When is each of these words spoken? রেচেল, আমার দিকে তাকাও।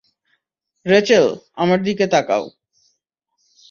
রেচেল, 0.85 1.25
আমার 1.55 1.79
দিকে 1.83 2.05
তাকাও। 2.07 2.43